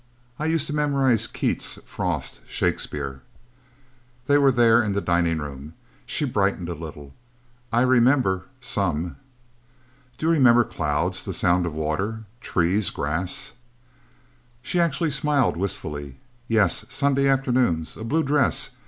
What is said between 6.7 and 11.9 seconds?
little. "I remember some." "Do you remember clouds, the sound of